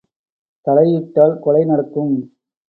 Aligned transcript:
தலையிட்டால் 0.67 1.35
கொலை 1.39 1.63
நடக்கும்! 1.65 2.11